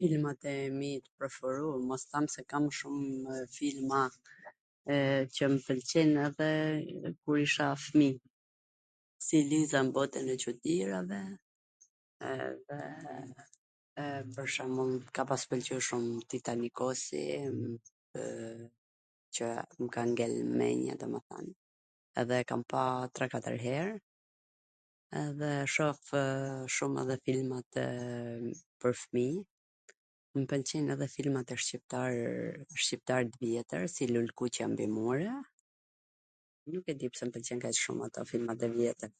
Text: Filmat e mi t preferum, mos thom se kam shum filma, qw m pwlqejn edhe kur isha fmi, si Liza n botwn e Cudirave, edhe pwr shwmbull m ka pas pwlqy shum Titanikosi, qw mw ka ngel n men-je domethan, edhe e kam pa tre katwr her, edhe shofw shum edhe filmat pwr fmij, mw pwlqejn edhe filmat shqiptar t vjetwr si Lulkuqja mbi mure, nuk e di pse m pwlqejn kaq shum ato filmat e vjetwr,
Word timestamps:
Filmat 0.00 0.38
e 0.52 0.54
mi 0.78 0.90
t 1.04 1.12
preferum, 1.18 1.80
mos 1.88 2.02
thom 2.12 2.26
se 2.34 2.42
kam 2.52 2.64
shum 2.78 2.98
filma, 3.56 4.02
qw 5.34 5.42
m 5.52 5.60
pwlqejn 5.66 6.12
edhe 6.26 6.48
kur 7.22 7.38
isha 7.46 7.68
fmi, 7.84 8.08
si 9.26 9.38
Liza 9.52 9.80
n 9.86 9.92
botwn 9.98 10.28
e 10.34 10.36
Cudirave, 10.44 11.20
edhe 12.32 12.80
pwr 14.34 14.46
shwmbull 14.56 14.94
m 15.02 15.14
ka 15.18 15.22
pas 15.30 15.42
pwlqy 15.50 15.76
shum 15.90 16.04
Titanikosi, 16.34 17.24
qw 19.38 19.46
mw 19.82 19.88
ka 19.98 20.02
ngel 20.10 20.34
n 20.46 20.60
men-je 20.64 20.94
domethan, 21.04 21.46
edhe 22.24 22.34
e 22.42 22.46
kam 22.50 22.62
pa 22.74 22.84
tre 23.14 23.26
katwr 23.36 23.56
her, 23.66 23.88
edhe 25.24 25.50
shofw 25.78 26.16
shum 26.78 26.92
edhe 27.06 27.16
filmat 27.30 27.68
pwr 28.80 28.94
fmij, 29.06 29.38
mw 30.38 30.46
pwlqejn 30.50 30.86
edhe 30.94 31.06
filmat 31.16 31.48
shqiptar 31.64 33.22
t 33.30 33.34
vjetwr 33.40 33.84
si 33.94 34.04
Lulkuqja 34.12 34.64
mbi 34.72 34.86
mure, 34.96 35.30
nuk 36.74 36.86
e 36.92 36.96
di 37.02 37.08
pse 37.12 37.22
m 37.28 37.30
pwlqejn 37.36 37.60
kaq 37.64 37.74
shum 37.86 37.98
ato 38.08 38.20
filmat 38.34 38.58
e 38.66 38.76
vjetwr, 38.78 39.10